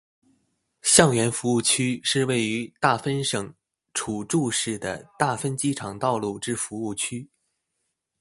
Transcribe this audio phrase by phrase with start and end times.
[0.81, 3.53] 相原服务区是位于大分县
[3.93, 7.29] 杵筑市的大分机场道路之服务区。